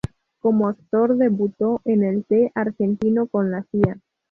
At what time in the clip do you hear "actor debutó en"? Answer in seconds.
0.67-2.01